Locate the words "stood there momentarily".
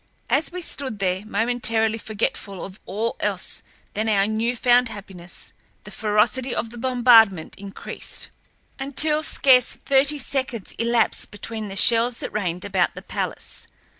0.63-1.99